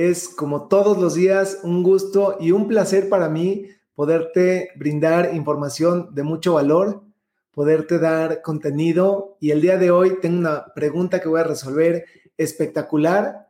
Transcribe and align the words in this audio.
Es 0.00 0.28
como 0.28 0.68
todos 0.68 0.96
los 0.96 1.14
días 1.14 1.58
un 1.64 1.82
gusto 1.82 2.36
y 2.38 2.52
un 2.52 2.68
placer 2.68 3.08
para 3.08 3.28
mí 3.28 3.66
poderte 3.96 4.70
brindar 4.76 5.34
información 5.34 6.14
de 6.14 6.22
mucho 6.22 6.52
valor, 6.54 7.02
poderte 7.50 7.98
dar 7.98 8.40
contenido 8.40 9.36
y 9.40 9.50
el 9.50 9.60
día 9.60 9.76
de 9.76 9.90
hoy 9.90 10.20
tengo 10.20 10.38
una 10.38 10.72
pregunta 10.72 11.20
que 11.20 11.28
voy 11.28 11.40
a 11.40 11.42
resolver 11.42 12.04
espectacular. 12.36 13.48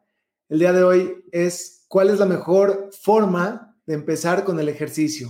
El 0.49 0.61
día 0.61 0.73
de 0.73 0.85
hoy 0.85 1.23
es 1.33 1.85
cuál 1.87 2.09
es 2.09 2.19
la 2.19 2.25
mejor 2.25 2.89
forma 2.99 3.77
de 3.85 3.93
empezar 3.93 4.45
con 4.45 4.59
el 4.59 4.71
ejercicio. 4.71 5.29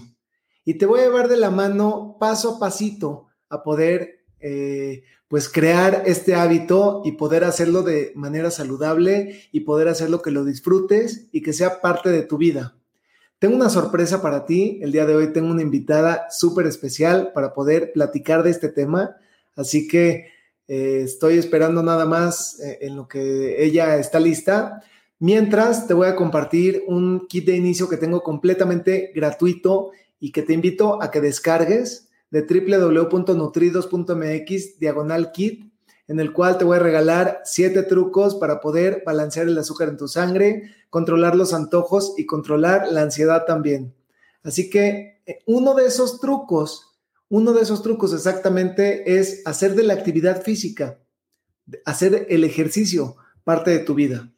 Y 0.64 0.74
te 0.74 0.86
voy 0.86 1.00
a 1.00 1.06
llevar 1.06 1.26
de 1.26 1.38
la 1.38 1.50
mano 1.50 2.16
paso 2.20 2.54
a 2.54 2.58
pasito 2.60 3.26
a 3.48 3.64
poder 3.64 4.17
eh, 4.40 5.02
pues 5.28 5.48
crear 5.48 6.04
este 6.06 6.34
hábito 6.34 7.02
y 7.04 7.12
poder 7.12 7.44
hacerlo 7.44 7.82
de 7.82 8.12
manera 8.14 8.50
saludable 8.50 9.42
y 9.52 9.60
poder 9.60 9.88
hacerlo 9.88 10.22
que 10.22 10.30
lo 10.30 10.44
disfrutes 10.44 11.28
y 11.32 11.42
que 11.42 11.52
sea 11.52 11.80
parte 11.80 12.10
de 12.10 12.22
tu 12.22 12.38
vida. 12.38 12.74
Tengo 13.38 13.54
una 13.54 13.68
sorpresa 13.68 14.20
para 14.20 14.46
ti. 14.46 14.80
El 14.82 14.90
día 14.90 15.06
de 15.06 15.14
hoy 15.14 15.32
tengo 15.32 15.50
una 15.50 15.62
invitada 15.62 16.26
súper 16.30 16.66
especial 16.66 17.32
para 17.34 17.52
poder 17.52 17.92
platicar 17.92 18.42
de 18.42 18.50
este 18.50 18.68
tema. 18.68 19.16
Así 19.54 19.86
que 19.86 20.26
eh, 20.66 21.02
estoy 21.04 21.38
esperando 21.38 21.82
nada 21.82 22.04
más 22.04 22.58
eh, 22.60 22.78
en 22.80 22.96
lo 22.96 23.06
que 23.06 23.62
ella 23.62 23.96
está 23.98 24.18
lista. 24.18 24.82
Mientras 25.20 25.86
te 25.86 25.94
voy 25.94 26.08
a 26.08 26.16
compartir 26.16 26.84
un 26.86 27.26
kit 27.28 27.46
de 27.46 27.56
inicio 27.56 27.88
que 27.88 27.96
tengo 27.96 28.22
completamente 28.22 29.12
gratuito 29.14 29.90
y 30.18 30.32
que 30.32 30.42
te 30.42 30.52
invito 30.52 31.02
a 31.02 31.10
que 31.10 31.20
descargues 31.20 32.07
de 32.30 32.42
www.nutridos.mx 32.42 34.78
diagonal 34.78 35.32
kit, 35.32 35.72
en 36.06 36.20
el 36.20 36.32
cual 36.32 36.58
te 36.58 36.64
voy 36.64 36.76
a 36.76 36.80
regalar 36.80 37.40
siete 37.44 37.82
trucos 37.82 38.34
para 38.34 38.60
poder 38.60 39.02
balancear 39.04 39.46
el 39.46 39.58
azúcar 39.58 39.88
en 39.88 39.96
tu 39.96 40.08
sangre, 40.08 40.74
controlar 40.90 41.36
los 41.36 41.52
antojos 41.52 42.14
y 42.16 42.26
controlar 42.26 42.88
la 42.90 43.02
ansiedad 43.02 43.44
también. 43.44 43.94
Así 44.42 44.70
que 44.70 45.20
eh, 45.26 45.40
uno 45.46 45.74
de 45.74 45.86
esos 45.86 46.20
trucos, 46.20 46.98
uno 47.28 47.52
de 47.52 47.62
esos 47.62 47.82
trucos 47.82 48.14
exactamente 48.14 49.18
es 49.18 49.42
hacer 49.44 49.74
de 49.74 49.82
la 49.82 49.94
actividad 49.94 50.42
física, 50.42 51.00
hacer 51.84 52.26
el 52.30 52.44
ejercicio 52.44 53.16
parte 53.44 53.70
de 53.70 53.80
tu 53.80 53.94
vida. 53.94 54.32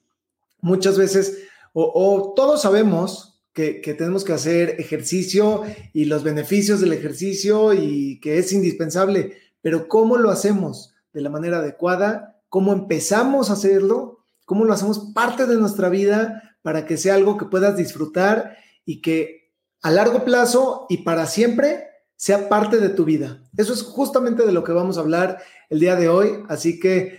Muchas 0.61 0.99
veces, 0.99 1.45
o, 1.73 1.93
o 1.95 2.35
todos 2.35 2.63
sabemos 2.63 3.30
que, 3.53 3.95
tenemos 3.99 4.25
que 4.25 4.33
hacer 4.33 4.77
ejercicio 4.79 5.63
y 5.93 6.05
los 6.05 6.23
beneficios 6.23 6.81
del 6.81 6.93
ejercicio 6.93 7.75
y 7.75 8.21
que 8.21 8.39
es 8.39 8.53
indispensable, 8.53 9.37
pero 9.61 9.89
¿cómo 9.89 10.17
lo 10.17 10.31
hacemos 10.31 10.95
de 11.13 11.21
la 11.21 11.31
manera 11.31 11.59
adecuada? 11.59 12.41
¿Cómo 12.49 12.73
empezamos 12.73 13.51
a 13.51 13.55
hacerlo? 13.55 14.25
¿Cómo 14.45 14.65
lo 14.65 14.73
hacemos 14.73 15.11
parte 15.15 15.47
de 15.47 15.57
nuestra 15.57 15.89
vida 15.89 16.57
para 16.63 16.87
que 16.87 16.97
sea 16.97 17.15
algo 17.15 17.37
que 17.37 17.47
puedas 17.47 17.77
disfrutar 17.77 18.57
y 18.85 19.01
que 19.01 19.53
a 19.83 19.91
largo 19.91 20.25
plazo 20.25 20.87
y 20.89 20.99
para 20.99 21.27
siempre 21.27 21.87
sea 22.17 22.49
parte 22.49 22.79
de 22.79 22.91
tu 22.91 23.05
vida? 23.05 23.43
Eso 23.57 23.73
es 23.73 23.83
justamente 23.83 24.47
de 24.47 24.53
lo 24.53 24.65
que 24.65 24.73
vamos 24.73 24.97
a 24.97 25.01
hablar 25.01 25.39
el 25.69 25.81
día 25.81 25.97
de 25.97 26.09
hoy, 26.09 26.43
así 26.49 26.79
que 26.79 27.19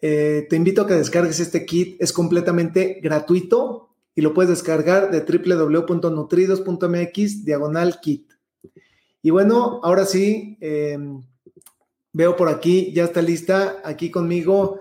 eh, 0.00 0.46
te 0.48 0.56
invito 0.56 0.82
a 0.82 0.86
que 0.86 0.94
descargues 0.94 1.40
este 1.40 1.64
kit, 1.66 2.00
es 2.00 2.12
completamente 2.12 3.00
gratuito, 3.02 3.85
y 4.16 4.22
lo 4.22 4.34
puedes 4.34 4.50
descargar 4.50 5.12
de 5.12 5.20
www.nutridos.mx 5.20 7.44
diagonal 7.44 8.00
kit. 8.00 8.32
Y 9.22 9.30
bueno, 9.30 9.78
ahora 9.84 10.04
sí, 10.06 10.58
em, 10.60 11.22
veo 12.12 12.34
por 12.34 12.48
aquí, 12.48 12.92
ya 12.94 13.04
está 13.04 13.20
lista 13.20 13.76
aquí 13.84 14.10
conmigo 14.10 14.80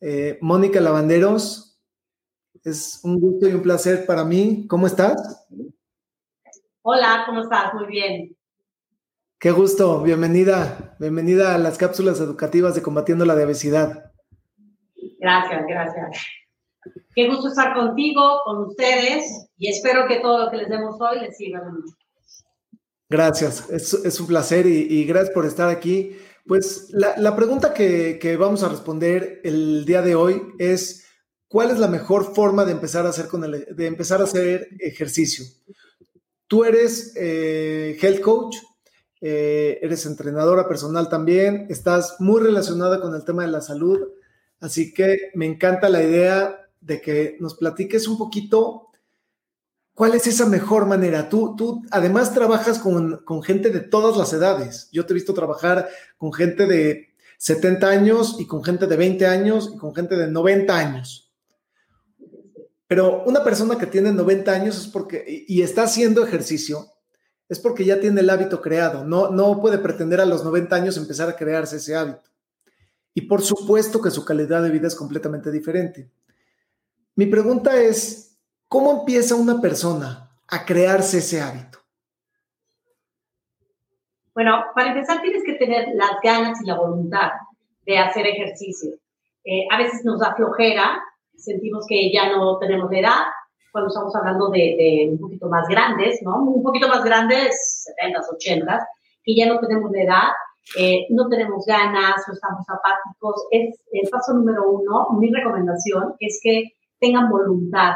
eh, 0.00 0.36
Mónica 0.40 0.80
Lavanderos. 0.80 1.78
Es 2.64 2.98
un 3.04 3.20
gusto 3.20 3.48
y 3.48 3.54
un 3.54 3.62
placer 3.62 4.04
para 4.04 4.24
mí. 4.24 4.66
¿Cómo 4.68 4.88
estás? 4.88 5.46
Hola, 6.82 7.22
¿cómo 7.26 7.42
estás? 7.42 7.72
Muy 7.74 7.86
bien. 7.86 8.36
Qué 9.38 9.52
gusto, 9.52 10.02
bienvenida, 10.02 10.96
bienvenida 10.98 11.54
a 11.54 11.58
las 11.58 11.78
cápsulas 11.78 12.18
educativas 12.20 12.74
de 12.74 12.82
Combatiendo 12.82 13.24
la 13.24 13.34
Obesidad. 13.34 14.10
Gracias, 15.20 15.62
gracias. 15.68 16.41
Qué 17.14 17.28
gusto 17.28 17.48
estar 17.48 17.74
contigo, 17.74 18.40
con 18.44 18.64
ustedes, 18.64 19.48
y 19.58 19.68
espero 19.68 20.06
que 20.08 20.20
todo 20.20 20.44
lo 20.44 20.50
que 20.50 20.56
les 20.56 20.68
demos 20.68 21.00
hoy 21.00 21.20
les 21.20 21.36
sirva 21.36 21.62
mucho. 21.64 21.94
Gracias, 23.08 23.68
es, 23.68 24.20
un 24.20 24.26
placer 24.26 24.66
y, 24.66 25.04
gracias 25.04 25.34
por 25.34 25.44
estar 25.44 25.68
aquí. 25.68 26.16
Pues 26.46 26.88
la, 26.92 27.36
pregunta 27.36 27.74
que, 27.74 28.36
vamos 28.40 28.62
a 28.62 28.70
responder 28.70 29.42
el 29.44 29.84
día 29.84 30.00
de 30.00 30.14
hoy 30.14 30.42
es, 30.58 31.04
¿cuál 31.46 31.70
es 31.70 31.78
la 31.78 31.88
mejor 31.88 32.34
forma 32.34 32.64
de 32.64 32.72
empezar 32.72 33.04
a 33.04 33.10
hacer, 33.10 33.28
con 33.28 33.44
el, 33.44 33.66
de 33.76 33.86
empezar 33.86 34.22
a 34.22 34.24
hacer 34.24 34.68
ejercicio? 34.78 35.44
Tú 36.48 36.64
eres 36.64 37.12
eh, 37.16 37.98
health 38.00 38.20
coach, 38.20 38.56
eh, 39.20 39.78
eres 39.82 40.06
entrenadora 40.06 40.66
personal 40.66 41.10
también, 41.10 41.66
estás 41.68 42.16
muy 42.18 42.40
relacionada 42.40 43.00
con 43.00 43.14
el 43.14 43.24
tema 43.24 43.42
de 43.42 43.52
la 43.52 43.60
salud, 43.60 44.00
así 44.58 44.94
que 44.94 45.30
me 45.34 45.44
encanta 45.44 45.90
la 45.90 46.02
idea 46.02 46.61
de 46.82 47.00
que 47.00 47.36
nos 47.40 47.54
platiques 47.54 48.06
un 48.08 48.18
poquito 48.18 48.90
cuál 49.94 50.14
es 50.14 50.26
esa 50.26 50.46
mejor 50.46 50.86
manera. 50.86 51.28
Tú, 51.28 51.54
tú 51.56 51.82
además 51.90 52.34
trabajas 52.34 52.78
con, 52.78 53.22
gente 53.42 53.70
de 53.70 53.80
todas 53.80 54.16
las 54.16 54.32
edades. 54.32 54.88
Yo 54.92 55.06
te 55.06 55.12
he 55.12 55.14
visto 55.14 55.34
trabajar 55.34 55.88
con 56.18 56.32
gente 56.32 56.66
de 56.66 57.14
70 57.38 57.88
años 57.88 58.36
y 58.38 58.46
con 58.46 58.62
gente 58.62 58.86
de 58.86 58.96
20 58.96 59.26
años 59.26 59.70
y 59.74 59.78
con 59.78 59.94
gente 59.94 60.16
de 60.16 60.28
90 60.28 60.76
años. 60.76 61.32
Pero 62.86 63.24
una 63.24 63.42
persona 63.42 63.78
que 63.78 63.86
tiene 63.86 64.12
90 64.12 64.52
años 64.52 64.78
es 64.78 64.86
porque, 64.86 65.44
y 65.48 65.62
está 65.62 65.84
haciendo 65.84 66.22
ejercicio, 66.22 66.88
es 67.48 67.58
porque 67.58 67.84
ya 67.84 68.00
tiene 68.00 68.20
el 68.20 68.30
hábito 68.30 68.60
creado. 68.60 69.04
No, 69.04 69.30
no 69.30 69.60
puede 69.60 69.78
pretender 69.78 70.20
a 70.20 70.26
los 70.26 70.44
90 70.44 70.76
años 70.76 70.96
empezar 70.96 71.28
a 71.28 71.36
crearse 71.36 71.76
ese 71.76 71.94
hábito. 71.94 72.30
Y 73.14 73.22
por 73.22 73.42
supuesto 73.42 74.00
que 74.00 74.10
su 74.10 74.24
calidad 74.24 74.62
de 74.62 74.70
vida 74.70 74.88
es 74.88 74.94
completamente 74.94 75.50
diferente. 75.50 76.10
Mi 77.14 77.26
pregunta 77.26 77.78
es, 77.78 78.38
¿cómo 78.68 79.00
empieza 79.00 79.34
una 79.34 79.60
persona 79.60 80.30
a 80.48 80.64
crearse 80.64 81.18
ese 81.18 81.42
hábito? 81.42 81.78
Bueno, 84.34 84.64
para 84.74 84.92
empezar 84.92 85.20
tienes 85.20 85.42
que 85.44 85.54
tener 85.54 85.88
las 85.94 86.12
ganas 86.22 86.58
y 86.62 86.66
la 86.66 86.78
voluntad 86.78 87.32
de 87.84 87.98
hacer 87.98 88.26
ejercicio. 88.26 88.92
Eh, 89.44 89.66
a 89.70 89.76
veces 89.76 90.04
nos 90.04 90.20
da 90.20 90.34
flojera, 90.34 91.02
sentimos 91.36 91.84
que 91.86 92.10
ya 92.10 92.30
no 92.30 92.58
tenemos 92.58 92.90
la 92.90 92.98
edad, 92.98 93.22
cuando 93.72 93.88
estamos 93.88 94.14
hablando 94.16 94.48
de, 94.48 95.08
un 95.12 95.18
poquito 95.18 95.48
más 95.48 95.68
grandes, 95.68 96.22
¿no? 96.22 96.36
Un 96.36 96.62
poquito 96.62 96.88
más 96.88 97.04
grandes, 97.04 97.84
70, 97.96 98.20
80, 98.36 98.88
que 99.22 99.34
ya 99.34 99.46
no 99.46 99.60
tenemos 99.60 99.90
la 99.92 100.02
edad, 100.02 100.28
eh, 100.78 101.06
no 101.10 101.28
tenemos 101.28 101.66
ganas 101.66 102.26
o 102.26 102.32
estamos 102.32 102.64
apáticos. 102.68 103.46
Es 103.50 103.78
el 103.92 104.08
paso 104.08 104.32
número 104.32 104.70
uno. 104.70 105.08
Mi 105.18 105.30
recomendación 105.30 106.14
es 106.20 106.40
que 106.42 106.72
tengan 107.02 107.28
voluntad, 107.28 107.94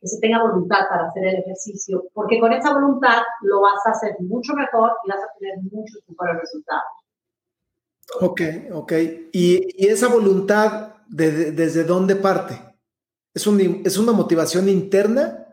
que 0.00 0.06
se 0.06 0.20
tenga 0.20 0.40
voluntad 0.40 0.88
para 0.88 1.08
hacer 1.08 1.26
el 1.26 1.36
ejercicio, 1.40 2.04
porque 2.14 2.38
con 2.38 2.52
esa 2.52 2.72
voluntad 2.72 3.22
lo 3.42 3.60
vas 3.60 3.84
a 3.84 3.90
hacer 3.90 4.16
mucho 4.20 4.54
mejor 4.54 4.92
y 5.04 5.10
vas 5.10 5.18
a 5.18 5.38
tener 5.38 5.58
muchos 5.70 6.00
mejores 6.08 6.40
resultados. 6.40 6.84
Ok, 8.20 8.40
ok. 8.72 8.92
¿Y, 9.32 9.86
esa 9.86 10.08
voluntad 10.08 10.94
desde 11.08 11.84
dónde 11.84 12.16
parte? 12.16 12.54
¿Es, 13.34 13.46
un, 13.46 13.82
¿Es 13.84 13.98
una 13.98 14.12
motivación 14.12 14.68
interna? 14.68 15.46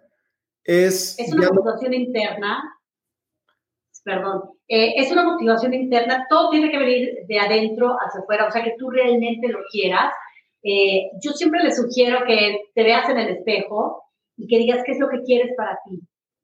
Es, 0.63 1.17
es 1.17 1.33
una 1.33 1.49
motivación 1.49 1.93
interna, 1.95 2.61
perdón, 4.03 4.43
eh, 4.67 4.93
es 4.95 5.11
una 5.11 5.23
motivación 5.23 5.73
interna, 5.73 6.27
todo 6.29 6.51
tiene 6.51 6.69
que 6.69 6.77
venir 6.77 7.25
de 7.27 7.39
adentro 7.39 7.97
hacia 7.99 8.21
afuera, 8.21 8.47
o 8.47 8.51
sea, 8.51 8.63
que 8.63 8.75
tú 8.77 8.91
realmente 8.91 9.47
lo 9.47 9.59
quieras 9.71 10.13
eh, 10.63 11.09
yo 11.23 11.31
siempre 11.31 11.63
les 11.63 11.77
sugiero 11.77 12.19
que 12.25 12.69
te 12.73 12.83
veas 12.83 13.09
en 13.09 13.17
el 13.17 13.29
espejo 13.37 14.03
y 14.37 14.47
que 14.47 14.57
digas 14.57 14.83
qué 14.85 14.93
es 14.93 14.99
lo 14.99 15.09
que 15.09 15.21
quieres 15.23 15.51
para 15.57 15.79
ti, 15.85 15.99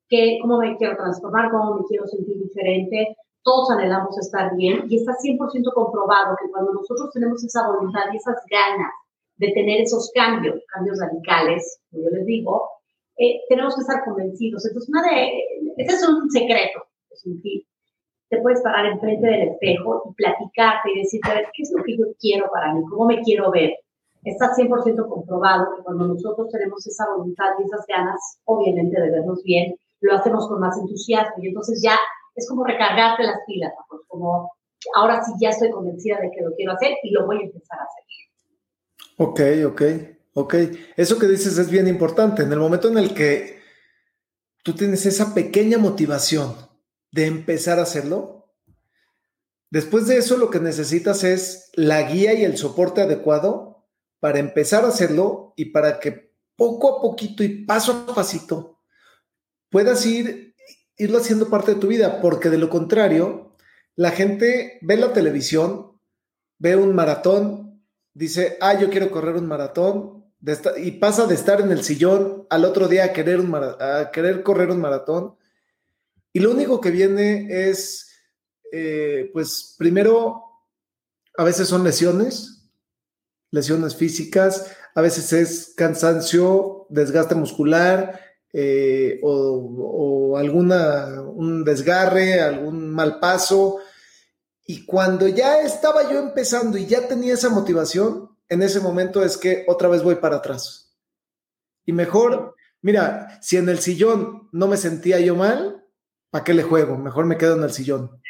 que, 0.09 0.39
cómo 0.41 0.57
me 0.57 0.75
quiero 0.77 0.95
transformar, 0.95 1.51
cómo 1.51 1.75
me 1.75 1.85
quiero 1.87 2.07
sentir 2.07 2.37
diferente. 2.37 3.15
Todos 3.43 3.71
anhelamos 3.71 4.17
estar 4.17 4.55
bien 4.55 4.85
y 4.89 4.97
está 4.97 5.13
100% 5.13 5.73
comprobado 5.73 6.35
que 6.41 6.49
cuando 6.51 6.73
nosotros 6.73 7.11
tenemos 7.13 7.43
esa 7.43 7.67
voluntad 7.67 8.11
y 8.11 8.17
esas 8.17 8.37
ganas 8.49 8.91
de 9.37 9.51
tener 9.51 9.81
esos 9.81 10.11
cambios, 10.13 10.61
cambios 10.67 10.99
radicales, 10.99 11.79
como 11.89 12.03
yo 12.03 12.09
les 12.09 12.25
digo, 12.25 12.69
eh, 13.17 13.41
tenemos 13.47 13.75
que 13.75 13.81
estar 13.81 14.03
convencidos. 14.03 14.65
Entonces, 14.65 14.89
una 14.89 15.03
de, 15.03 15.43
ese 15.77 15.95
es 15.95 16.07
un 16.07 16.29
secreto, 16.29 16.83
es 17.09 17.25
un 17.25 17.41
tip. 17.41 17.65
Te 18.29 18.41
puedes 18.41 18.61
parar 18.61 18.85
enfrente 18.87 19.25
del 19.25 19.49
espejo 19.49 20.03
y 20.09 20.13
platicarte 20.15 20.91
y 20.91 20.99
decirte, 20.99 21.31
a 21.31 21.35
ver, 21.35 21.47
¿qué 21.53 21.63
es 21.63 21.71
lo 21.75 21.83
que 21.83 21.97
yo 21.97 22.05
quiero 22.19 22.49
para 22.51 22.73
mí? 22.73 22.81
¿Cómo 22.89 23.05
me 23.05 23.21
quiero 23.21 23.51
ver? 23.51 23.73
Está 24.27 24.53
100% 24.53 25.07
comprobado 25.07 25.73
que 25.73 25.83
cuando 25.83 26.05
nosotros 26.05 26.49
tenemos 26.51 26.85
esa 26.85 27.07
voluntad 27.15 27.45
y 27.59 27.63
esas 27.63 27.85
ganas, 27.87 28.19
obviamente, 28.43 28.99
de 28.99 29.09
vernos 29.09 29.41
bien, 29.41 29.73
lo 30.01 30.15
hacemos 30.15 30.49
con 30.49 30.59
más 30.59 30.77
entusiasmo 30.77 31.41
y 31.41 31.47
entonces 31.47 31.79
ya 31.81 31.97
es 32.35 32.47
como 32.49 32.65
recargarte 32.65 33.23
las 33.23 33.39
pilas, 33.47 33.71
como 34.07 34.51
ahora 34.95 35.23
sí 35.23 35.31
ya 35.39 35.49
estoy 35.49 35.71
convencida 35.71 36.19
de 36.19 36.29
que 36.31 36.41
lo 36.41 36.53
quiero 36.55 36.73
hacer 36.73 36.97
y 37.03 37.11
lo 37.11 37.25
voy 37.25 37.37
a 37.37 37.45
empezar 37.45 37.79
a 37.79 37.83
hacer. 37.83 38.03
Ok, 39.17 39.41
ok, 39.65 39.81
ok. 40.33 40.55
Eso 40.97 41.17
que 41.17 41.27
dices 41.27 41.57
es 41.57 41.71
bien 41.71 41.87
importante. 41.87 42.43
En 42.43 42.51
el 42.51 42.59
momento 42.59 42.89
en 42.89 42.97
el 42.97 43.13
que 43.13 43.59
tú 44.61 44.75
tienes 44.75 45.05
esa 45.05 45.33
pequeña 45.33 45.77
motivación 45.77 46.53
de 47.11 47.27
empezar 47.27 47.79
a 47.79 47.83
hacerlo, 47.83 48.51
después 49.69 50.05
de 50.07 50.17
eso 50.17 50.35
lo 50.35 50.49
que 50.49 50.59
necesitas 50.59 51.23
es 51.23 51.71
la 51.75 52.01
guía 52.03 52.33
y 52.33 52.43
el 52.43 52.57
soporte 52.57 53.01
adecuado 53.01 53.76
para 54.19 54.39
empezar 54.39 54.83
a 54.85 54.89
hacerlo 54.89 55.53
y 55.55 55.65
para 55.65 55.99
que 55.99 56.33
poco 56.55 56.97
a 56.97 57.01
poquito 57.01 57.43
y 57.43 57.65
paso 57.65 58.05
a 58.09 58.13
pasito 58.13 58.79
puedas 59.69 60.05
ir 60.05 60.47
irlo 60.97 61.19
haciendo 61.19 61.49
parte 61.49 61.75
de 61.75 61.79
tu 61.79 61.87
vida, 61.87 62.21
porque 62.21 62.49
de 62.49 62.57
lo 62.57 62.69
contrario, 62.69 63.55
la 63.95 64.11
gente 64.11 64.79
ve 64.81 64.97
la 64.97 65.13
televisión, 65.13 65.99
ve 66.57 66.75
un 66.75 66.95
maratón, 66.95 67.83
dice, 68.13 68.57
ah, 68.61 68.79
yo 68.79 68.89
quiero 68.89 69.11
correr 69.11 69.35
un 69.35 69.47
maratón, 69.47 70.25
y 70.77 70.91
pasa 70.91 71.25
de 71.25 71.35
estar 71.35 71.61
en 71.61 71.71
el 71.71 71.83
sillón 71.83 72.45
al 72.49 72.65
otro 72.65 72.87
día 72.87 73.05
a 73.05 73.13
querer, 73.13 73.39
un 73.39 73.53
a 73.55 74.11
querer 74.11 74.43
correr 74.43 74.69
un 74.69 74.79
maratón. 74.79 75.35
Y 76.31 76.39
lo 76.39 76.51
único 76.51 76.79
que 76.79 76.91
viene 76.91 77.47
es, 77.49 78.07
eh, 78.71 79.29
pues 79.33 79.75
primero, 79.77 80.43
a 81.37 81.43
veces 81.43 81.67
son 81.67 81.83
lesiones, 81.83 82.56
lesiones 83.57 83.95
físicas, 83.95 84.71
a 84.95 85.01
veces 85.01 85.33
es 85.33 85.73
cansancio, 85.75 86.85
desgaste 86.89 87.35
muscular, 87.35 88.19
eh, 88.53 89.19
o, 89.23 90.37
alguna, 90.37 91.21
un 91.21 91.63
desgarre, 91.63 92.39
algún 92.39 92.91
mal 92.91 93.19
paso. 93.19 93.79
Y 94.65 94.85
cuando 94.85 95.27
ya 95.27 95.61
estaba 95.61 96.09
yo 96.09 96.19
empezando 96.19 96.77
y 96.77 96.85
ya 96.85 97.07
tenía 97.07 97.33
esa 97.33 97.49
motivación, 97.49 98.35
en 98.49 98.61
ese 98.61 98.79
momento 98.79 99.23
es 99.23 99.37
que 99.37 99.65
otra 99.67 99.87
vez 99.89 100.03
voy 100.03 100.15
para 100.15 100.37
atrás. 100.37 100.95
Y 101.85 101.93
mejor, 101.93 102.55
mira, 102.81 103.39
si 103.41 103.57
en 103.57 103.69
el 103.69 103.79
sillón 103.79 104.49
no 104.51 104.67
me 104.67 104.77
sentía 104.77 105.19
yo 105.19 105.35
mal, 105.35 105.85
¿para 106.29 106.43
qué 106.43 106.53
le 106.53 106.63
juego? 106.63 106.97
Mejor 106.97 107.25
me 107.25 107.37
quedo 107.37 107.55
en 107.55 107.63
el 107.63 107.71
sillón. 107.71 108.21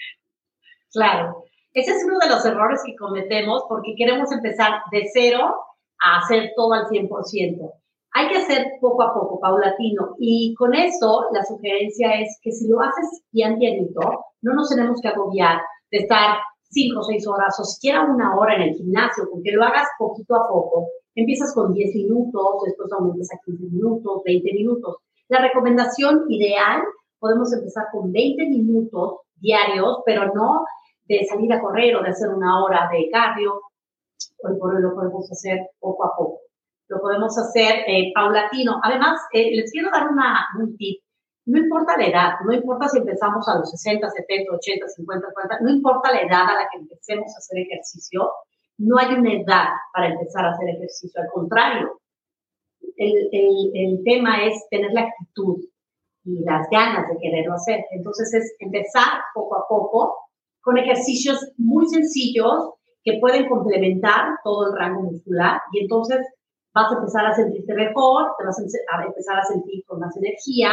Claro, 0.92 1.46
ese 1.74 1.92
es 1.92 2.04
uno 2.06 2.20
de 2.20 2.30
los 2.30 2.46
errores 2.46 2.82
que 2.86 2.96
cometemos 2.96 3.64
porque 3.68 3.96
queremos 3.98 4.32
empezar 4.32 4.82
de 4.92 5.08
cero 5.14 5.56
a 6.02 6.20
hacer 6.20 6.52
todo 6.56 6.74
al 6.74 6.88
100% 6.88 7.72
hay 8.18 8.30
que 8.30 8.38
hacer 8.38 8.66
poco 8.82 9.04
a 9.04 9.14
poco, 9.14 9.40
paulatino. 9.40 10.16
Y 10.18 10.56
con 10.56 10.74
eso, 10.74 11.26
la 11.32 11.46
sugerencia 11.46 12.20
es 12.20 12.40
que 12.42 12.52
si 12.52 12.68
lo 12.68 12.82
haces 12.82 13.22
bien 13.32 13.60
pianito, 13.60 14.00
no 14.42 14.54
nos 14.56 14.70
tenemos 14.70 15.00
que 15.02 15.10
agobiar 15.10 15.60
de 15.92 16.00
estar 16.00 16.38
cinco 16.64 17.02
o 17.02 17.04
seis 17.04 17.28
horas 17.28 17.56
o 17.60 17.64
siquiera 17.64 18.04
una 18.04 18.36
hora 18.36 18.56
en 18.56 18.64
el 18.64 18.74
gimnasio, 18.74 19.30
porque 19.32 19.52
lo 19.52 19.64
hagas 19.64 19.88
poquito 20.00 20.36
a 20.36 20.48
poco. 20.48 20.88
Empiezas 21.14 21.54
con 21.54 21.74
10 21.74 21.96
minutos, 21.96 22.64
después 22.66 22.92
aumentas 22.92 23.30
a 23.34 23.40
15 23.46 23.66
minutos, 23.66 24.24
20 24.26 24.54
minutos. 24.54 24.98
La 25.30 25.40
recomendación 25.40 26.26
ideal, 26.30 26.82
podemos 27.20 27.54
empezar 27.54 27.86
con 27.92 28.12
20 28.12 28.50
minutos 28.50 29.20
diarios, 29.36 30.00
pero 30.06 30.34
no 30.34 30.66
de 31.08 31.26
salir 31.26 31.52
a 31.54 31.62
correr 31.62 31.96
o 31.96 32.04
de 32.04 32.10
hacer 32.10 32.30
una 32.30 32.64
hora 32.64 32.90
de 32.92 33.10
cardio. 33.12 33.62
Hoy 34.44 34.58
por 34.60 34.76
hoy 34.76 34.82
lo 34.82 34.96
podemos 34.96 35.32
hacer 35.32 35.70
poco 35.80 36.06
a 36.06 36.16
poco 36.16 36.48
lo 36.90 37.00
podemos 37.02 37.38
hacer 37.38 37.84
eh, 37.88 38.12
paulatino. 38.14 38.80
Además, 38.84 39.20
eh, 39.34 39.56
les 39.56 39.72
quiero 39.72 39.90
dar 39.92 40.08
una, 40.08 40.48
un 40.60 40.76
tip. 40.78 41.02
No 41.46 41.60
importa 41.60 41.98
la 41.98 42.06
edad, 42.06 42.32
no 42.46 42.54
importa 42.54 42.90
si 42.90 42.98
empezamos 42.98 43.48
a 43.48 43.60
los 43.60 43.72
60, 43.72 44.10
70, 44.10 44.52
80, 44.54 44.88
50, 44.90 45.28
40, 45.34 45.60
no 45.62 45.70
importa 45.70 46.12
la 46.12 46.22
edad 46.22 46.50
a 46.50 46.56
la 46.56 46.70
que 46.70 46.80
empecemos 46.80 47.34
a 47.34 47.38
hacer 47.38 47.60
ejercicio, 47.60 48.30
no 48.80 48.98
hay 48.98 49.14
una 49.14 49.32
edad 49.32 49.68
para 49.94 50.10
empezar 50.10 50.46
a 50.46 50.52
hacer 50.52 50.68
ejercicio, 50.70 51.22
al 51.22 51.30
contrario. 51.30 52.02
El, 52.98 53.30
el, 53.32 53.72
el 53.74 54.04
tema 54.04 54.44
es 54.44 54.68
tener 54.70 54.92
la 54.92 55.04
actitud 55.04 55.64
y 56.26 56.44
las 56.44 56.68
ganas 56.70 57.08
de 57.08 57.18
quererlo 57.18 57.54
hacer. 57.54 57.86
Entonces 57.92 58.34
es 58.34 58.56
empezar 58.60 59.22
poco 59.34 59.56
a 59.56 59.68
poco 59.70 60.18
con 60.68 60.78
ejercicios 60.78 61.54
muy 61.56 61.88
sencillos 61.88 62.72
que 63.02 63.20
pueden 63.22 63.48
complementar 63.48 64.38
todo 64.44 64.68
el 64.68 64.78
rango 64.78 65.04
muscular 65.04 65.62
y 65.72 65.84
entonces 65.84 66.18
vas 66.74 66.92
a 66.92 66.98
empezar 66.98 67.26
a 67.26 67.34
sentirte 67.34 67.74
mejor, 67.74 68.34
te 68.38 68.44
vas 68.44 68.60
a 68.60 68.64
empezar 69.08 69.40
a 69.40 69.46
sentir 69.46 69.86
con 69.86 70.02
más 70.02 70.18
energía, 70.18 70.72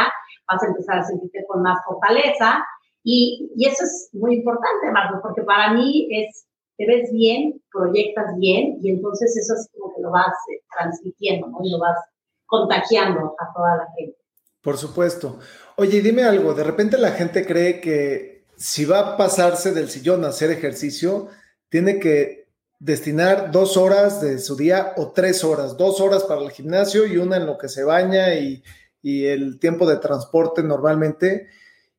vas 0.51 0.61
a 0.61 0.67
empezar 0.67 0.97
a 0.97 1.03
sentirte 1.05 1.45
con 1.47 1.61
más 1.61 1.79
fortaleza. 1.85 2.61
Y, 3.05 3.49
y 3.55 3.67
eso 3.67 3.85
es 3.85 4.09
muy 4.11 4.35
importante, 4.35 4.91
Marco, 4.91 5.21
porque 5.21 5.43
para 5.43 5.71
mí 5.71 6.09
es, 6.11 6.45
te 6.75 6.85
ves 6.85 7.09
bien, 7.13 7.61
proyectas 7.71 8.35
bien, 8.37 8.79
y 8.81 8.89
entonces 8.89 9.37
eso 9.37 9.53
es 9.53 9.69
como 9.71 9.95
que 9.95 10.01
lo 10.01 10.11
vas 10.11 10.35
eh, 10.51 10.59
transmitiendo, 10.77 11.47
¿no? 11.47 11.59
Y 11.63 11.71
lo 11.71 11.79
vas 11.79 11.99
contagiando 12.45 13.33
a 13.39 13.53
toda 13.53 13.77
la 13.77 13.87
gente. 13.95 14.17
Por 14.61 14.75
supuesto. 14.75 15.39
Oye, 15.77 16.01
dime 16.01 16.23
algo, 16.23 16.53
de 16.53 16.65
repente 16.65 16.97
la 16.97 17.11
gente 17.11 17.45
cree 17.45 17.79
que 17.79 18.34
si 18.57 18.85
va 18.85 18.99
a 18.99 19.17
pasarse 19.17 19.71
del 19.71 19.89
sillón 19.89 20.23
a 20.25 20.29
hacer 20.29 20.51
ejercicio, 20.51 21.29
tiene 21.69 21.99
que 21.99 22.45
destinar 22.79 23.51
dos 23.51 23.77
horas 23.77 24.21
de 24.21 24.39
su 24.39 24.55
día 24.55 24.93
o 24.97 25.11
tres 25.11 25.43
horas, 25.43 25.77
dos 25.77 25.99
horas 26.01 26.23
para 26.23 26.41
el 26.41 26.51
gimnasio 26.51 27.05
y 27.05 27.17
una 27.17 27.37
en 27.37 27.45
lo 27.45 27.57
que 27.57 27.69
se 27.69 27.83
baña 27.83 28.35
y, 28.35 28.63
el 29.07 29.59
tiempo 29.59 29.87
de 29.87 29.97
transporte 29.97 30.63
normalmente. 30.63 31.47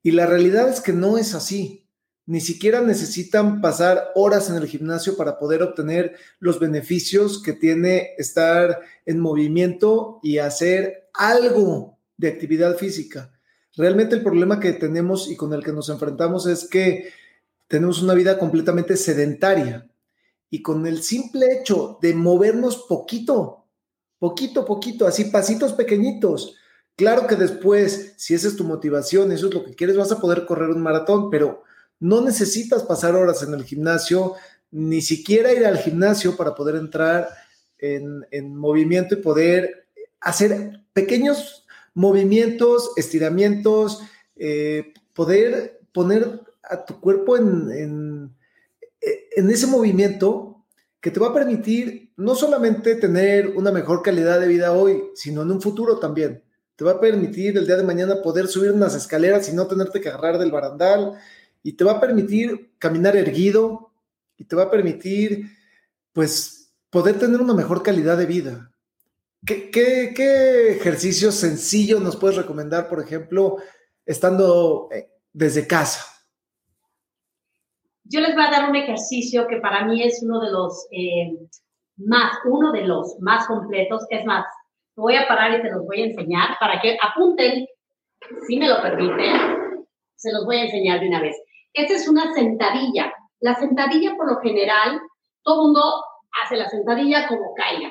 Y 0.03 0.11
la 0.11 0.27
realidad 0.27 0.69
es 0.69 0.81
que 0.81 0.93
no 0.93 1.19
es 1.19 1.35
así. 1.35 1.87
Ni 2.27 2.41
siquiera 2.41 2.81
necesitan 2.81 3.61
pasar 3.61 4.11
horas 4.17 4.51
en 4.51 4.57
el 4.57 4.67
gimnasio 4.67 5.17
para 5.17 5.39
poder 5.39 5.63
obtener 5.63 6.17
los 6.41 6.59
beneficios 6.59 7.41
que 7.41 7.53
tiene 7.53 8.15
estar 8.19 8.81
en 9.05 9.21
movimiento 9.21 10.19
y 10.21 10.39
hacer 10.39 11.09
algo 11.15 11.97
de 12.17 12.27
actividad 12.27 12.77
física. 12.77 13.36
Realmente 13.77 14.15
el 14.15 14.23
problema 14.23 14.59
que 14.59 14.73
tenemos 14.73 15.31
y 15.31 15.37
con 15.37 15.53
el 15.53 15.63
que 15.63 15.73
nos 15.73 15.89
enfrentamos 15.89 16.47
es 16.47 16.69
que 16.69 17.11
tenemos 17.69 18.03
una 18.03 18.15
vida 18.15 18.39
completamente 18.39 18.97
sedentaria 18.97 19.89
y 20.51 20.63
con 20.63 20.87
el 20.87 21.03
simple 21.03 21.53
hecho 21.53 21.99
de 22.01 22.15
movernos 22.15 22.87
poquito, 22.89 23.67
poquito, 24.19 24.65
poquito, 24.65 25.07
así 25.07 25.25
pasitos 25.25 25.73
pequeñitos. 25.73 26.57
Claro 26.97 27.27
que 27.27 27.37
después, 27.37 28.15
si 28.17 28.35
esa 28.35 28.49
es 28.49 28.57
tu 28.57 28.65
motivación, 28.65 29.33
eso 29.33 29.49
es 29.49 29.55
lo 29.55 29.65
que 29.65 29.75
quieres, 29.75 29.97
vas 29.97 30.13
a 30.13 30.21
poder 30.21 30.47
correr 30.47 30.71
un 30.71 30.81
maratón, 30.81 31.31
pero 31.31 31.63
no 32.01 32.23
necesitas 32.23 32.83
pasar 32.85 33.15
horas 33.15 33.43
en 33.43 33.53
el 33.53 33.65
gimnasio, 33.65 34.35
ni 34.71 35.03
siquiera 35.03 35.53
ir 35.53 35.67
al 35.67 35.79
gimnasio 35.79 36.37
para 36.37 36.55
poder 36.55 36.77
entrar 36.77 37.29
en, 37.79 38.57
movimiento 38.57 39.15
y 39.15 39.23
poder 39.23 39.89
hacer 40.21 40.81
pequeños 40.93 41.66
movimientos, 41.97 42.93
estiramientos, 42.97 44.03
eh, 44.37 44.95
poder 45.13 45.81
poner 45.93 46.43
a 46.63 46.85
tu 46.85 47.01
cuerpo 47.01 47.37
en 47.37 48.31
en 49.37 49.51
ese 49.51 49.67
movimiento 49.67 50.65
que 51.01 51.11
te 51.11 51.21
va 51.21 51.29
a 51.29 51.35
permitir 51.35 52.11
no 52.17 52.35
solamente 52.35 52.97
tener 52.97 53.49
una 53.49 53.71
mejor 53.71 54.03
calidad 54.03 54.41
de 54.41 54.49
vida 54.49 54.73
hoy, 54.73 55.05
sino 55.15 55.43
en 55.43 55.51
un 55.51 55.61
futuro 55.61 55.99
también. 55.99 56.43
Te 56.75 56.85
va 56.85 56.93
a 56.93 57.01
permitir 57.01 57.57
el 57.57 57.67
día 57.67 57.77
de 57.77 57.83
mañana 57.83 58.23
poder 58.23 58.49
subir 58.49 58.73
unas 58.73 58.95
escaleras 58.95 59.49
y 59.49 59.53
no 59.55 59.67
tenerte 59.67 60.01
que 60.01 60.09
agarrar 60.09 60.39
del 60.39 60.51
barandal. 60.51 61.19
Y 61.63 61.75
te 61.75 61.85
va 61.85 61.93
a 61.93 62.01
permitir 62.01 62.73
caminar 62.79 63.15
erguido. 63.15 63.93
Y 64.39 64.45
te 64.45 64.57
va 64.57 64.65
a 64.65 64.71
permitir, 64.71 65.51
pues, 66.13 66.73
poder 66.91 67.19
tener 67.19 67.41
una 67.41 67.55
mejor 67.55 67.83
calidad 67.83 68.17
de 68.17 68.27
vida. 68.27 68.73
¿Qué, 69.47 69.71
qué, 69.71 70.13
qué 70.15 70.73
ejercicio 70.73 71.31
sencillo 71.31 72.01
nos 72.01 72.17
puedes 72.17 72.37
recomendar, 72.37 72.89
por 72.89 73.01
ejemplo, 73.01 73.59
estando 74.05 74.89
eh, 74.91 75.09
desde 75.33 75.69
casa? 75.69 76.05
Yo 78.03 78.21
les 78.21 78.35
voy 78.35 78.45
a 78.45 78.51
dar 78.51 78.69
un 78.69 78.75
ejercicio 78.75 79.47
que 79.47 79.59
para 79.59 79.85
mí 79.85 80.03
es 80.03 80.21
uno 80.23 80.41
de 80.41 80.51
los 80.51 80.89
eh, 80.91 81.39
más, 81.97 82.39
uno 82.45 82.73
de 82.73 82.83
los 82.83 83.19
más 83.21 83.47
completos. 83.47 84.05
Es 84.11 84.25
más, 84.25 84.45
voy 84.97 85.15
a 85.15 85.29
parar 85.29 85.59
y 85.59 85.63
te 85.63 85.71
los 85.71 85.85
voy 85.85 86.03
a 86.03 86.07
enseñar 86.07 86.57
para 86.59 86.81
que 86.81 86.97
apunten, 87.01 87.67
si 88.49 88.59
me 88.59 88.69
lo 88.69 88.83
permiten, 88.83 89.87
se 90.17 90.33
los 90.33 90.45
voy 90.45 90.57
a 90.57 90.65
enseñar 90.65 90.99
de 91.01 91.09
una 91.09 91.21
vez. 91.21 91.37
Esta 91.73 91.95
es 91.95 92.09
una 92.09 92.35
sentadilla. 92.35 93.13
La 93.41 93.55
sentadilla, 93.55 94.17
por 94.17 94.29
lo 94.29 94.41
general, 94.41 95.01
todo 95.43 95.65
mundo 95.65 95.83
hace 96.43 96.57
la 96.57 96.69
sentadilla 96.69 97.29
como 97.29 97.55
caiga. 97.55 97.86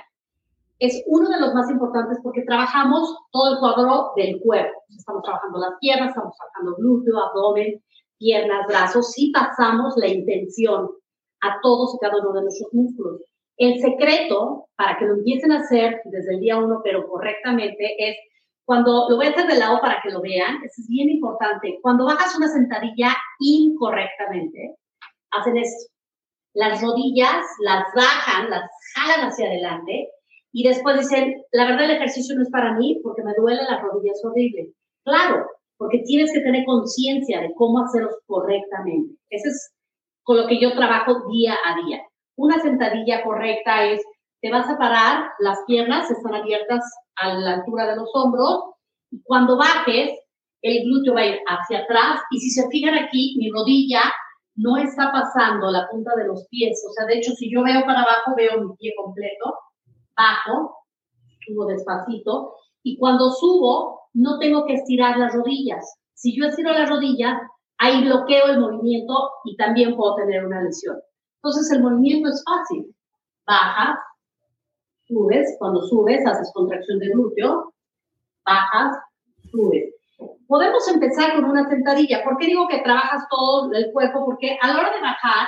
Es 0.80 1.04
uno 1.08 1.30
de 1.30 1.40
los 1.40 1.54
más 1.54 1.70
importantes 1.70 2.20
porque 2.22 2.44
trabajamos 2.44 3.16
todo 3.32 3.54
el 3.54 3.60
cuadro 3.60 4.12
del 4.16 4.40
cuerpo. 4.42 4.84
Estamos 4.90 5.24
trabajando 5.24 5.60
las 5.60 5.74
piernas, 5.80 6.10
estamos 6.10 6.36
trabajando 6.36 6.76
glúteo, 6.78 7.20
abdomen, 7.20 7.82
piernas, 8.18 8.68
brazos, 8.68 9.14
y 9.18 9.32
pasamos 9.32 9.96
la 9.98 10.08
intención 10.08 10.90
a 11.42 11.60
todos 11.62 11.96
y 11.96 12.00
cada 12.00 12.20
uno 12.20 12.34
de 12.34 12.42
nuestros 12.42 12.74
músculos. 12.74 13.22
El 13.58 13.80
secreto 13.80 14.68
para 14.76 14.98
que 14.98 15.06
lo 15.06 15.16
empiecen 15.16 15.52
a 15.54 15.60
hacer 15.60 16.02
desde 16.06 16.34
el 16.34 16.42
día 16.42 16.58
uno, 16.58 16.82
pero 16.84 17.08
correctamente, 17.08 17.96
es 17.98 18.18
cuando 18.66 19.08
lo 19.10 19.16
voy 19.16 19.28
a 19.28 19.30
hacer 19.30 19.48
de 19.48 19.58
lado 19.58 19.80
para 19.80 20.02
que 20.02 20.10
lo 20.10 20.22
vean, 20.22 20.58
es 20.64 20.88
bien 20.90 21.10
importante. 21.10 21.80
Cuando 21.82 22.06
bajas 22.06 22.36
una 22.36 22.48
sentadilla 22.48 23.16
incorrectamente, 23.40 24.76
hacen 25.32 25.58
esto. 25.58 25.92
Las 26.54 26.82
rodillas 26.82 27.46
las 27.60 27.86
bajan, 27.96 28.50
las 28.50 28.70
jalan 28.96 29.28
hacia 29.28 29.48
adelante 29.48 30.10
y 30.58 30.64
después 30.64 30.98
dicen, 30.98 31.44
la 31.52 31.66
verdad 31.66 31.84
el 31.84 31.98
ejercicio 31.98 32.34
no 32.34 32.44
es 32.44 32.50
para 32.50 32.76
mí 32.76 33.02
porque 33.04 33.22
me 33.24 33.34
duele 33.38 33.62
las 33.70 33.82
rodillas 33.82 34.24
horrible. 34.24 34.72
Claro, 35.04 35.46
porque 35.78 36.00
tienes 36.06 36.32
que 36.32 36.40
tener 36.40 36.64
conciencia 36.64 37.42
de 37.42 37.54
cómo 37.56 37.84
hacerlos 37.84 38.16
correctamente. 38.26 39.16
Eso 39.30 39.50
es 39.50 39.74
con 40.24 40.38
lo 40.38 40.48
que 40.48 40.62
yo 40.62 40.74
trabajo 40.74 41.28
día 41.30 41.56
a 41.66 41.76
día. 41.86 42.02
Una 42.38 42.58
sentadilla 42.62 43.22
correcta 43.22 43.84
es, 43.84 44.02
te 44.42 44.50
vas 44.50 44.70
a 44.70 44.78
parar, 44.78 45.26
las 45.40 45.60
piernas 45.68 46.10
están 46.10 46.36
abiertas 46.36 46.90
a 47.18 47.34
la 47.34 47.56
altura 47.56 47.88
de 47.88 47.98
los 47.98 48.10
hombros, 48.14 48.76
y 49.12 49.22
cuando 49.24 49.58
bajes, 49.58 50.18
el 50.62 50.86
glúteo 50.86 51.16
va 51.16 51.20
a 51.20 51.26
ir 51.26 51.40
hacia 51.48 51.80
atrás, 51.80 52.22
y 52.32 52.40
si 52.40 52.50
se 52.52 52.70
fijan 52.70 52.96
aquí, 52.98 53.36
mi 53.38 53.52
rodilla 53.52 54.04
no 54.56 54.78
está 54.78 55.12
pasando 55.12 55.70
la 55.70 55.86
punta 55.90 56.16
de 56.16 56.28
los 56.28 56.48
pies, 56.48 56.82
o 56.90 56.94
sea, 56.94 57.06
de 57.08 57.18
hecho, 57.18 57.34
si 57.34 57.54
yo 57.54 57.62
veo 57.62 57.86
para 57.86 58.04
abajo, 58.04 58.36
veo 58.38 58.62
mi 58.62 58.74
pie 58.78 58.94
completo, 58.96 59.54
bajo, 60.16 60.76
subo 61.46 61.66
despacito, 61.66 62.56
y 62.84 62.98
cuando 62.98 63.32
subo, 63.32 64.10
no 64.14 64.40
tengo 64.40 64.66
que 64.66 64.76
estirar 64.76 65.18
las 65.18 65.34
rodillas. 65.34 65.98
Si 66.14 66.36
yo 66.38 66.46
estiro 66.46 66.72
las 66.72 66.90
rodillas, 66.90 67.38
ahí 67.78 68.04
bloqueo 68.06 68.46
el 68.48 68.60
movimiento 68.60 69.32
y 69.44 69.56
también 69.58 69.96
puedo 69.96 70.16
tener 70.16 70.46
una 70.46 70.62
lesión. 70.62 70.98
Entonces 71.38 71.72
el 71.72 71.84
movimiento 71.84 72.30
es 72.30 72.44
fácil. 72.44 72.96
Bajas, 73.46 74.00
subes, 75.08 75.56
cuando 75.60 75.82
subes 75.84 76.26
haces 76.26 76.52
contracción 76.54 77.00
de 77.00 77.10
glúteo, 77.10 77.74
bajas, 78.46 78.98
subes. 79.52 79.94
Podemos 80.48 80.88
empezar 80.88 81.36
con 81.36 81.46
una 81.46 81.68
sentadilla. 81.68 82.24
¿Por 82.24 82.38
qué 82.38 82.48
digo 82.48 82.68
que 82.68 82.82
trabajas 82.82 83.24
todo 83.30 83.72
el 83.74 83.92
cuerpo? 83.92 84.26
Porque 84.26 84.58
a 84.62 84.68
la 84.68 84.80
hora 84.80 84.96
de 84.96 85.02
bajar, 85.02 85.48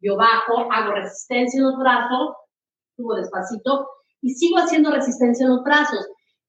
yo 0.00 0.16
bajo, 0.16 0.72
hago 0.72 0.92
resistencia 0.92 1.58
en 1.58 1.66
los 1.66 1.78
brazos, 1.78 2.34
subo 2.96 3.14
despacito 3.14 3.88
y 4.22 4.30
sigo 4.30 4.58
haciendo 4.58 4.90
resistencia 4.90 5.44
en 5.44 5.52
los 5.52 5.62
brazos. 5.62 6.06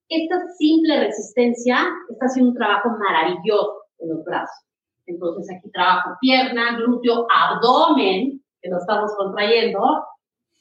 Esta 0.09 0.39
simple 0.57 1.00
resistencia 1.00 1.88
está 2.09 2.25
haciendo 2.25 2.51
un 2.51 2.57
trabajo 2.57 2.89
maravilloso 2.97 3.83
en 4.00 4.09
los 4.09 4.24
brazos. 4.24 4.65
Entonces 5.05 5.55
aquí 5.55 5.69
trabajo 5.71 6.12
pierna, 6.19 6.77
glúteo, 6.77 7.27
abdomen, 7.29 8.41
que 8.62 8.69
lo 8.69 8.77
estamos 8.77 9.12
contrayendo, 9.15 9.79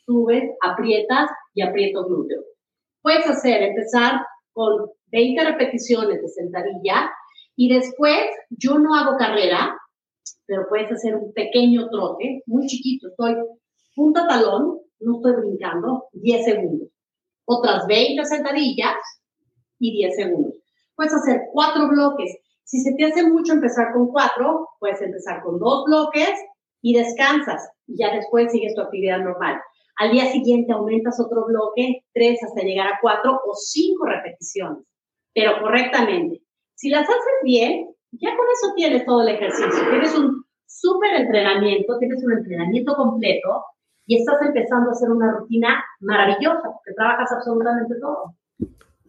subes, 0.04 0.44
aprietas 0.62 1.30
y 1.54 1.62
aprieto 1.62 2.04
glúteo. 2.04 2.42
Puedes 3.02 3.26
hacer, 3.26 3.62
empezar 3.62 4.20
con 4.52 4.90
20 5.12 5.44
repeticiones 5.44 6.20
de 6.20 6.28
sentadilla 6.28 7.10
y 7.56 7.72
después 7.72 8.26
yo 8.50 8.78
no 8.78 8.94
hago 8.94 9.16
carrera, 9.16 9.76
pero 10.46 10.66
puedes 10.68 10.90
hacer 10.92 11.16
un 11.16 11.32
pequeño 11.32 11.88
trote, 11.88 12.42
muy 12.46 12.66
chiquito, 12.66 13.08
estoy 13.08 13.36
punta 13.94 14.26
talón, 14.26 14.78
no 15.00 15.16
estoy 15.16 15.32
brincando, 15.36 16.04
10 16.12 16.44
segundos. 16.44 16.88
Otras 17.46 17.86
20 17.86 18.24
sentadillas 18.24 18.96
y 19.78 19.92
10 19.92 20.16
segundos. 20.16 20.54
Puedes 20.94 21.14
hacer 21.14 21.42
cuatro 21.52 21.88
bloques. 21.88 22.36
Si 22.64 22.80
se 22.80 22.92
te 22.94 23.04
hace 23.04 23.24
mucho 23.24 23.52
empezar 23.52 23.92
con 23.92 24.08
cuatro, 24.08 24.68
puedes 24.80 25.00
empezar 25.00 25.42
con 25.42 25.58
dos 25.58 25.84
bloques 25.86 26.30
y 26.82 26.94
descansas. 26.94 27.68
Y 27.86 27.98
ya 27.98 28.14
después 28.14 28.50
sigues 28.50 28.74
tu 28.74 28.80
actividad 28.80 29.20
normal. 29.20 29.60
Al 29.98 30.10
día 30.10 30.30
siguiente 30.30 30.72
aumentas 30.72 31.20
otro 31.20 31.46
bloque, 31.46 32.04
tres 32.12 32.42
hasta 32.42 32.62
llegar 32.62 32.88
a 32.88 32.98
cuatro 33.00 33.40
o 33.46 33.54
cinco 33.54 34.06
repeticiones, 34.06 34.84
pero 35.32 35.60
correctamente. 35.60 36.42
Si 36.74 36.90
las 36.90 37.08
haces 37.08 37.38
bien, 37.44 37.88
ya 38.12 38.36
con 38.36 38.46
eso 38.52 38.74
tienes 38.74 39.06
todo 39.06 39.22
el 39.22 39.28
ejercicio. 39.28 39.88
Tienes 39.88 40.14
un 40.18 40.44
súper 40.66 41.14
entrenamiento, 41.14 41.98
tienes 41.98 42.22
un 42.24 42.32
entrenamiento 42.32 42.94
completo 42.94 43.64
y 44.06 44.18
estás 44.18 44.36
empezando 44.42 44.90
a 44.90 44.92
hacer 44.92 45.10
una 45.10 45.32
rutina 45.32 45.84
maravillosa 46.00 46.62
porque 46.62 46.94
trabajas 46.94 47.30
absolutamente 47.32 47.94
todo. 48.00 48.34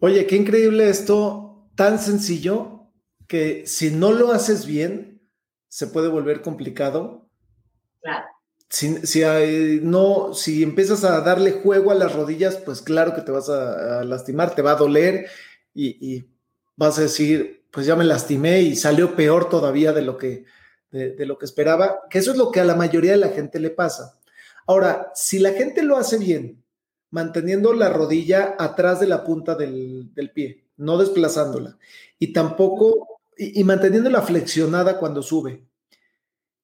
Oye, 0.00 0.26
qué 0.26 0.36
increíble 0.36 0.88
esto, 0.88 1.68
tan 1.74 1.98
sencillo 1.98 2.78
que 3.26 3.66
si 3.66 3.90
no 3.90 4.12
lo 4.12 4.32
haces 4.32 4.66
bien, 4.66 5.20
se 5.68 5.86
puede 5.86 6.08
volver 6.08 6.42
complicado. 6.42 7.28
Claro. 8.00 8.26
Si, 8.70 9.06
si, 9.06 9.22
no, 9.82 10.34
si 10.34 10.62
empiezas 10.62 11.04
a 11.04 11.20
darle 11.20 11.52
juego 11.52 11.90
a 11.90 11.94
las 11.94 12.14
rodillas, 12.14 12.56
pues 12.56 12.82
claro 12.82 13.14
que 13.14 13.22
te 13.22 13.32
vas 13.32 13.48
a, 13.48 14.04
lastimar, 14.04 14.54
te 14.54 14.62
va 14.62 14.72
a 14.72 14.76
doler 14.76 15.26
y, 15.74 16.26
vas 16.76 16.98
a 16.98 17.02
decir, 17.02 17.64
pues 17.72 17.86
ya 17.86 17.96
me 17.96 18.04
lastimé 18.04 18.60
y 18.60 18.76
salió 18.76 19.16
peor 19.16 19.48
todavía 19.48 19.92
de 19.92 20.02
lo 20.02 20.16
que, 20.16 20.44
de, 20.90 21.26
lo 21.26 21.38
que 21.38 21.44
esperaba, 21.44 22.00
que 22.08 22.18
eso 22.18 22.30
es 22.30 22.36
lo 22.36 22.52
que 22.52 22.60
a 22.60 22.64
la 22.64 22.76
mayoría 22.76 23.12
de 23.12 23.18
la 23.18 23.30
gente 23.30 23.58
le 23.58 23.70
pasa. 23.70 24.17
Ahora, 24.68 25.10
si 25.14 25.40
la 25.40 25.50
gente 25.52 25.82
lo 25.82 25.96
hace 25.96 26.18
bien, 26.18 26.64
manteniendo 27.10 27.72
la 27.72 27.88
rodilla 27.88 28.54
atrás 28.56 29.00
de 29.00 29.08
la 29.08 29.24
punta 29.24 29.56
del, 29.56 30.14
del 30.14 30.30
pie, 30.30 30.68
no 30.76 30.96
desplazándola, 30.96 31.76
y 32.20 32.32
tampoco, 32.32 33.20
y, 33.36 33.60
y 33.60 33.64
manteniéndola 33.64 34.22
flexionada 34.22 34.98
cuando 34.98 35.22
sube, 35.22 35.64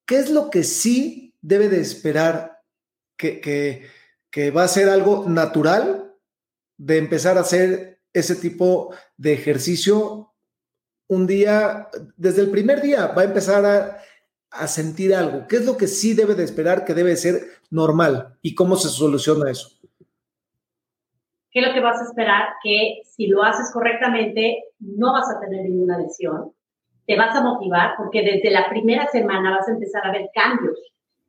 ¿qué 0.05 0.19
es 0.19 0.29
lo 0.29 0.49
que 0.49 0.63
sí 0.63 1.35
debe 1.41 1.67
de 1.67 1.81
esperar 1.81 2.55
que, 3.17 4.51
va 4.55 4.63
a 4.63 4.67
ser 4.67 4.89
algo 4.89 5.25
natural 5.27 6.13
de 6.77 6.97
empezar 6.97 7.37
a 7.37 7.41
hacer 7.41 8.01
ese 8.13 8.35
tipo 8.35 8.93
de 9.17 9.33
ejercicio 9.33 10.33
un 11.07 11.27
día, 11.27 11.89
desde 12.17 12.41
el 12.41 12.49
primer 12.49 12.81
día 12.81 13.07
va 13.07 13.21
a 13.21 13.25
empezar 13.25 13.65
a, 13.65 14.01
a, 14.57 14.67
sentir 14.67 15.13
algo. 15.13 15.47
¿Qué 15.47 15.57
es 15.57 15.65
lo 15.65 15.77
que 15.77 15.87
sí 15.87 16.13
debe 16.13 16.35
de 16.35 16.43
esperar 16.43 16.85
que 16.85 16.93
debe 16.93 17.15
ser 17.15 17.41
normal 17.69 18.37
y 18.41 18.55
cómo 18.55 18.75
se 18.75 18.89
soluciona 18.89 19.51
eso? 19.51 19.69
¿Qué 21.51 21.59
es 21.61 21.67
lo 21.67 21.73
que 21.73 21.81
vas 21.81 22.01
a 22.01 22.05
esperar? 22.05 22.49
Que 22.63 23.01
si 23.05 23.27
lo 23.27 23.43
haces 23.43 23.71
correctamente, 23.73 24.63
no 24.79 25.13
vas 25.13 25.29
a 25.29 25.39
tener 25.39 25.63
ninguna 25.63 25.97
lesión. 25.97 26.51
Te 27.07 27.17
vas 27.17 27.35
a 27.35 27.41
motivar 27.41 27.95
porque 27.97 28.23
desde 28.23 28.51
la 28.51 28.69
primera 28.69 29.07
semana 29.07 29.57
vas 29.57 29.67
a 29.67 29.71
empezar 29.71 30.05
a 30.05 30.11
ver 30.11 30.29
cambios 30.33 30.77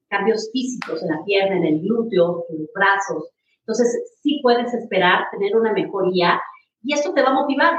cambios 0.09 0.51
físicos 0.53 1.03
en 1.03 1.09
la 1.09 1.25
pierna, 1.25 1.57
en 1.57 1.65
el 1.65 1.81
glúteo, 1.81 2.45
en 2.49 2.61
los 2.61 2.73
brazos. 2.75 3.31
Entonces, 3.61 4.19
sí 4.23 4.41
puedes 4.43 4.73
esperar 4.73 5.25
tener 5.33 5.57
una 5.57 5.73
mejoría 5.73 6.41
y 6.83 6.95
esto 6.95 7.13
te 7.13 7.23
va 7.23 7.31
a 7.31 7.35
motivar, 7.35 7.79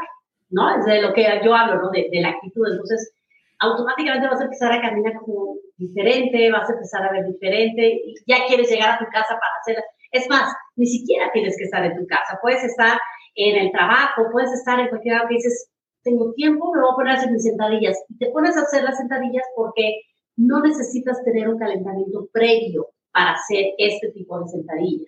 ¿no? 0.49 0.77
Es 0.77 0.85
de 0.85 1.01
lo 1.01 1.13
que 1.13 1.23
yo 1.43 1.55
hablo, 1.55 1.81
¿no? 1.81 1.89
De, 1.91 2.09
la 2.13 2.29
actitud. 2.29 2.67
Entonces, 2.69 3.13
automáticamente 3.59 4.27
vas 4.27 4.41
a 4.41 4.45
empezar 4.45 4.71
a 4.71 4.81
caminar 4.81 5.13
como 5.15 5.55
diferente, 5.77 6.51
vas 6.51 6.69
a 6.69 6.73
empezar 6.73 7.05
a 7.05 7.11
ver 7.11 7.25
diferente 7.25 8.01
y 8.05 8.15
ya 8.27 8.45
quieres 8.47 8.69
llegar 8.69 8.91
a 8.91 8.99
tu 8.99 9.05
casa 9.05 9.29
para 9.29 9.53
hacer. 9.61 9.83
Es 10.11 10.29
más, 10.29 10.53
ni 10.75 10.87
siquiera 10.87 11.31
tienes 11.33 11.57
que 11.57 11.65
estar 11.65 11.83
en 11.83 11.97
tu 11.97 12.05
casa. 12.07 12.39
Puedes 12.41 12.63
estar 12.63 12.97
en 13.35 13.57
el 13.57 13.71
trabajo, 13.71 14.29
puedes 14.31 14.51
estar 14.51 14.79
en 14.79 14.89
cualquier 14.89 15.15
lado 15.15 15.27
que 15.27 15.35
dices, 15.35 15.69
tengo 16.03 16.33
tiempo, 16.33 16.71
me 16.73 16.81
voy 16.81 16.91
a 16.91 16.95
poner 16.95 17.13
a 17.13 17.17
hacer 17.17 17.31
mis 17.31 17.43
sentadillas. 17.43 17.97
Y 18.09 18.17
te 18.17 18.29
pones 18.31 18.55
a 18.57 18.61
hacer 18.61 18.83
las 18.83 18.97
sentadillas 18.97 19.45
porque 19.55 20.01
no 20.37 20.61
necesitas 20.61 21.23
tener 21.23 21.49
un 21.49 21.57
calentamiento 21.57 22.27
previo 22.31 22.87
para 23.11 23.31
hacer 23.31 23.73
este 23.77 24.11
tipo 24.11 24.39
de 24.39 24.47
sentadilla. 24.47 25.05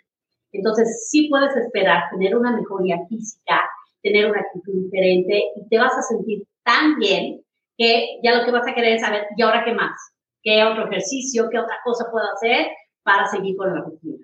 Entonces, 0.51 1.07
sí 1.09 1.29
puedes 1.29 1.55
esperar 1.55 2.09
tener 2.11 2.35
una 2.35 2.55
mejoría 2.55 2.97
física, 3.07 3.61
tener 4.01 4.29
una 4.29 4.41
actitud 4.41 4.73
diferente 4.73 5.43
y 5.55 5.67
te 5.69 5.77
vas 5.77 5.95
a 5.95 6.01
sentir 6.01 6.43
tan 6.63 6.97
bien 6.97 7.41
que 7.79 8.19
ya 8.21 8.37
lo 8.37 8.45
que 8.45 8.51
vas 8.51 8.67
a 8.67 8.75
querer 8.75 8.93
es 8.93 9.01
saber, 9.01 9.25
¿y 9.37 9.41
ahora 9.41 9.63
qué 9.65 9.73
más? 9.73 9.97
¿Qué 10.43 10.63
otro 10.63 10.87
ejercicio, 10.87 11.47
qué 11.49 11.57
otra 11.57 11.77
cosa 11.83 12.05
puedo 12.11 12.25
hacer 12.35 12.67
para 13.03 13.25
seguir 13.27 13.55
con 13.55 13.73
la 13.73 13.81
rutina? 13.81 14.17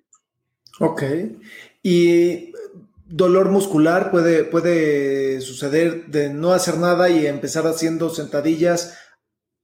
Ok. 0.82 1.04
Y 1.82 2.54
dolor 3.06 3.50
muscular 3.50 4.12
puede, 4.12 4.44
puede 4.44 5.40
suceder 5.40 6.08
de 6.08 6.30
no 6.30 6.52
hacer 6.52 6.78
nada 6.78 7.10
y 7.10 7.26
empezar 7.26 7.66
haciendo 7.66 8.10
sentadillas 8.10 9.00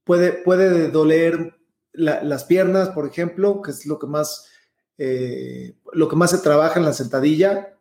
Puede, 0.03 0.89
doler 0.89 1.53
las 1.93 2.43
piernas, 2.45 2.89
por 2.89 3.07
ejemplo, 3.07 3.61
que 3.61 3.71
es 3.71 3.85
lo 3.85 3.99
que 3.99 4.07
más, 4.07 4.51
eh, 4.97 5.73
lo 5.93 6.09
que 6.09 6.15
más 6.15 6.31
se 6.31 6.39
trabaja 6.39 6.79
en 6.79 6.85
la 6.85 6.93
sentadilla. 6.93 7.75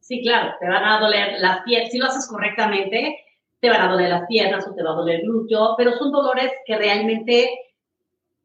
Sí, 0.00 0.22
claro, 0.22 0.54
te 0.60 0.68
van 0.68 0.84
a 0.84 1.00
doler 1.00 1.40
las 1.40 1.62
piernas. 1.64 1.90
Si 1.90 1.98
lo 1.98 2.06
haces 2.06 2.26
correctamente, 2.28 3.21
te 3.62 3.70
van 3.70 3.80
a 3.80 3.92
doler 3.92 4.10
las 4.10 4.26
piernas 4.26 4.66
o 4.66 4.74
te 4.74 4.82
va 4.82 4.90
a 4.90 4.96
doler 4.96 5.20
el 5.20 5.22
glúteo, 5.22 5.74
pero 5.76 5.96
son 5.96 6.10
dolores 6.10 6.50
que 6.66 6.76
realmente 6.76 7.48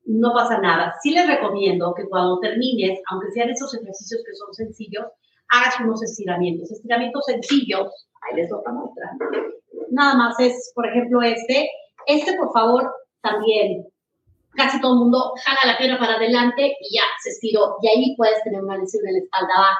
no 0.05 0.31
pasa 0.31 0.59
nada. 0.59 0.93
Sí 1.01 1.09
les 1.09 1.25
recomiendo 1.25 1.95
que 1.95 2.07
cuando 2.07 2.39
termines, 2.39 2.99
aunque 3.09 3.31
sean 3.31 3.49
esos 3.49 3.73
ejercicios 3.73 4.21
que 4.23 4.35
son 4.35 4.53
sencillos, 4.53 5.05
hagas 5.49 5.79
unos 5.79 6.03
estiramientos, 6.03 6.71
estiramientos 6.71 7.25
sencillos. 7.25 7.89
Ahí 8.21 8.35
les 8.35 8.47
toca 8.47 8.71
mostrar. 8.71 9.09
Nada 9.89 10.13
más 10.15 10.39
es, 10.39 10.71
por 10.75 10.85
ejemplo, 10.85 11.23
este. 11.23 11.67
Este, 12.05 12.37
por 12.37 12.53
favor, 12.53 12.87
también 13.21 13.87
casi 14.51 14.79
todo 14.79 14.93
el 14.93 14.99
mundo 14.99 15.33
jala 15.43 15.73
la 15.73 15.77
pierna 15.79 15.97
para 15.97 16.13
adelante 16.13 16.75
y 16.79 16.95
ya 16.95 17.03
se 17.23 17.31
estiró. 17.31 17.77
Y 17.81 17.87
ahí 17.87 18.15
puedes 18.15 18.43
tener 18.43 18.63
una 18.63 18.77
lesión 18.77 19.05
en 19.07 19.13
la 19.13 19.19
espalda 19.19 19.53
baja. 19.57 19.79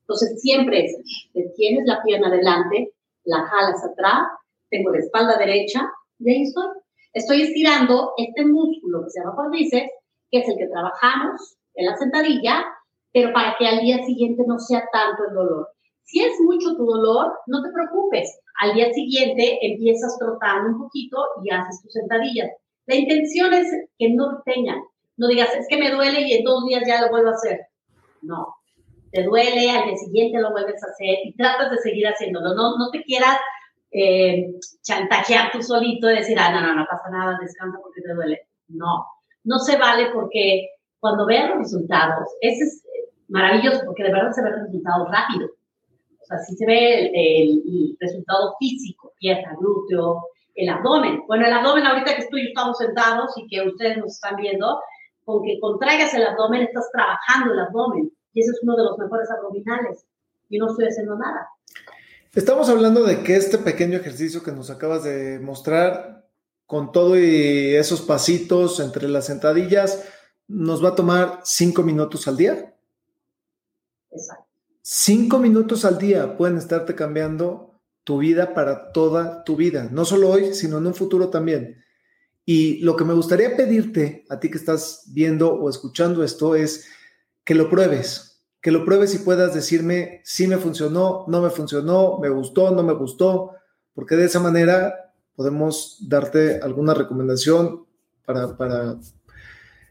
Entonces, 0.00 0.38
siempre 0.42 0.84
es, 0.84 0.96
te 1.32 1.48
tienes 1.56 1.86
la 1.86 2.02
pierna 2.02 2.28
adelante, 2.28 2.92
la 3.24 3.42
jalas 3.46 3.82
atrás, 3.82 4.28
tengo 4.76 4.90
la 4.90 4.98
espalda 4.98 5.38
derecha 5.38 5.80
y 6.18 6.30
ahí 6.30 6.42
estoy. 6.42 6.66
Estoy 7.12 7.42
estirando 7.42 8.12
este 8.18 8.44
músculo 8.44 9.04
que 9.04 9.10
se 9.10 9.20
llama 9.20 9.34
cuádriceps, 9.34 9.90
que 10.30 10.38
es 10.38 10.48
el 10.48 10.58
que 10.58 10.68
trabajamos 10.68 11.56
en 11.74 11.86
la 11.86 11.96
sentadilla, 11.96 12.64
pero 13.12 13.32
para 13.32 13.56
que 13.58 13.66
al 13.66 13.80
día 13.80 14.04
siguiente 14.04 14.42
no 14.46 14.58
sea 14.58 14.84
tanto 14.92 15.24
el 15.28 15.34
dolor. 15.34 15.68
Si 16.02 16.22
es 16.22 16.38
mucho 16.40 16.76
tu 16.76 16.84
dolor, 16.84 17.32
no 17.46 17.62
te 17.62 17.70
preocupes. 17.72 18.38
Al 18.60 18.74
día 18.74 18.92
siguiente 18.92 19.58
empiezas 19.62 20.18
trotando 20.18 20.70
un 20.70 20.78
poquito 20.82 21.16
y 21.42 21.50
haces 21.50 21.82
tus 21.82 21.92
sentadillas. 21.92 22.50
La 22.86 22.96
intención 22.96 23.52
es 23.54 23.66
que 23.98 24.10
no 24.10 24.42
tengan, 24.44 24.80
no 25.16 25.28
digas, 25.28 25.54
es 25.56 25.66
que 25.68 25.78
me 25.78 25.90
duele 25.90 26.20
y 26.20 26.34
en 26.34 26.44
dos 26.44 26.66
días 26.66 26.82
ya 26.86 27.00
lo 27.00 27.08
vuelvo 27.08 27.30
a 27.30 27.34
hacer. 27.34 27.60
No, 28.22 28.54
te 29.10 29.22
duele, 29.22 29.70
al 29.70 29.88
día 29.88 29.96
siguiente 29.96 30.38
lo 30.38 30.50
vuelves 30.50 30.82
a 30.84 30.90
hacer 30.90 31.18
y 31.24 31.34
tratas 31.34 31.70
de 31.70 31.78
seguir 31.78 32.06
haciéndolo. 32.06 32.54
No, 32.54 32.76
no 32.78 32.90
te 32.90 33.02
quieras 33.02 33.38
eh, 33.90 34.52
chantajear 34.82 35.52
tú 35.52 35.62
solito 35.62 36.10
y 36.10 36.16
decir, 36.16 36.38
ah, 36.38 36.50
no, 36.50 36.60
no, 36.60 36.74
no 36.74 36.86
pasa 36.90 37.10
nada, 37.10 37.38
descansa 37.40 37.78
porque 37.82 38.02
te 38.02 38.14
duele. 38.14 38.48
No, 38.68 39.06
no 39.44 39.58
se 39.58 39.76
vale 39.76 40.10
porque 40.12 40.68
cuando 40.98 41.26
vean 41.26 41.50
los 41.50 41.58
resultados, 41.58 42.28
ese 42.40 42.64
es 42.64 42.82
maravilloso 43.28 43.82
porque 43.86 44.02
de 44.02 44.12
verdad 44.12 44.32
se 44.32 44.42
ve 44.42 44.50
el 44.50 44.66
resultado 44.66 45.06
rápido. 45.06 45.48
O 46.20 46.24
sea, 46.26 46.38
sí 46.38 46.56
se 46.56 46.66
ve 46.66 47.10
el, 47.14 47.96
resultado 48.00 48.54
físico, 48.58 49.12
pierna, 49.18 49.54
glúteo, 49.58 50.24
el 50.56 50.68
abdomen. 50.68 51.22
Bueno, 51.28 51.46
el 51.46 51.52
abdomen 51.52 51.86
ahorita 51.86 52.16
que 52.16 52.22
estoy 52.22 52.42
y 52.42 52.48
estamos 52.48 52.78
sentados 52.78 53.30
y 53.36 53.46
que 53.46 53.66
ustedes 53.66 53.98
nos 53.98 54.14
están 54.14 54.36
viendo, 54.36 54.80
con 55.24 55.44
que 55.44 55.60
contraigas 55.60 56.12
el 56.14 56.26
abdomen, 56.26 56.62
estás 56.62 56.90
trabajando 56.92 57.52
el 57.52 57.60
abdomen. 57.60 58.10
Y 58.32 58.40
ese 58.40 58.50
es 58.50 58.60
uno 58.62 58.76
de 58.76 58.84
los 58.84 58.98
mejores 58.98 59.30
abdominales. 59.30 60.04
Y 60.48 60.58
no 60.58 60.66
estoy 60.66 60.86
haciendo 60.86 61.16
nada. 61.16 61.48
Estamos 62.36 62.68
hablando 62.68 63.02
de 63.02 63.22
que 63.22 63.34
este 63.34 63.56
pequeño 63.56 63.96
ejercicio 63.96 64.42
que 64.42 64.52
nos 64.52 64.68
acabas 64.68 65.04
de 65.04 65.38
mostrar, 65.38 66.28
con 66.66 66.92
todo 66.92 67.18
y 67.18 67.74
esos 67.74 68.02
pasitos 68.02 68.78
entre 68.78 69.08
las 69.08 69.24
sentadillas, 69.24 70.04
nos 70.46 70.84
va 70.84 70.90
a 70.90 70.94
tomar 70.94 71.40
cinco 71.44 71.82
minutos 71.82 72.28
al 72.28 72.36
día. 72.36 72.76
Exacto. 74.10 74.44
Cinco 74.82 75.38
minutos 75.38 75.86
al 75.86 75.96
día 75.96 76.36
pueden 76.36 76.58
estarte 76.58 76.94
cambiando 76.94 77.80
tu 78.04 78.18
vida 78.18 78.52
para 78.52 78.92
toda 78.92 79.42
tu 79.42 79.56
vida, 79.56 79.88
no 79.90 80.04
solo 80.04 80.28
hoy, 80.28 80.52
sino 80.52 80.76
en 80.76 80.88
un 80.88 80.94
futuro 80.94 81.30
también. 81.30 81.82
Y 82.44 82.80
lo 82.80 82.96
que 82.96 83.04
me 83.04 83.14
gustaría 83.14 83.56
pedirte 83.56 84.26
a 84.28 84.38
ti 84.38 84.50
que 84.50 84.58
estás 84.58 85.04
viendo 85.06 85.54
o 85.54 85.70
escuchando 85.70 86.22
esto 86.22 86.54
es 86.54 86.86
que 87.44 87.54
lo 87.54 87.70
pruebes, 87.70 88.35
que 88.66 88.72
lo 88.72 88.84
pruebes 88.84 89.14
y 89.14 89.18
puedas 89.18 89.54
decirme 89.54 90.20
si 90.24 90.48
me 90.48 90.56
funcionó, 90.56 91.24
no 91.28 91.40
me 91.40 91.50
funcionó, 91.50 92.18
me 92.18 92.28
gustó, 92.28 92.72
no 92.72 92.82
me 92.82 92.94
gustó, 92.94 93.52
porque 93.94 94.16
de 94.16 94.24
esa 94.24 94.40
manera 94.40 95.12
podemos 95.36 95.98
darte 96.00 96.58
alguna 96.60 96.92
recomendación 96.92 97.86
para, 98.24 98.56
para 98.56 98.96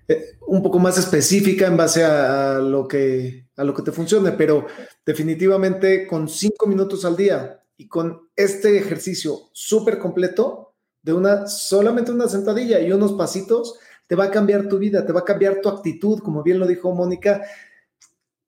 eh, 0.10 0.26
un 0.48 0.62
poco 0.62 0.78
más 0.78 0.98
específica 0.98 1.68
en 1.68 1.78
base 1.78 2.04
a, 2.04 2.60
lo 2.60 2.86
que, 2.86 3.48
a 3.56 3.64
lo 3.64 3.74
que 3.74 3.82
te 3.82 3.94
funcione, 3.94 4.34
pero 4.34 4.66
definitivamente 5.06 6.06
con 6.06 6.28
cinco 6.28 6.68
minutos 6.68 7.06
al 7.06 7.16
día 7.16 7.64
y 7.78 7.88
con 7.88 8.28
este 8.36 8.78
ejercicio 8.78 9.52
súper 9.54 10.00
completo 10.00 10.74
de 11.02 11.14
una 11.14 11.48
solamente 11.48 12.12
una 12.12 12.28
sentadilla 12.28 12.82
y 12.82 12.92
unos 12.92 13.14
pasitos, 13.14 13.80
te 14.08 14.16
va 14.16 14.26
a 14.26 14.32
cambiar 14.32 14.68
tu 14.68 14.78
vida, 14.78 15.06
te 15.06 15.14
va 15.14 15.22
a 15.22 15.26
cambiar 15.26 15.62
tu 15.62 15.70
actitud, 15.70 16.20
como 16.20 16.44
bien 16.44 16.60
lo 16.60 16.68
dijo 16.68 16.94
Mónica, 16.94 17.42